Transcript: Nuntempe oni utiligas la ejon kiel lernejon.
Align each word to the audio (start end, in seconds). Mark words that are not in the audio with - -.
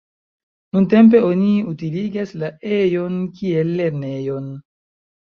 Nuntempe 0.77 1.19
oni 1.27 1.49
utiligas 1.71 2.33
la 2.45 2.49
ejon 2.79 3.21
kiel 3.41 3.71
lernejon. 3.83 4.49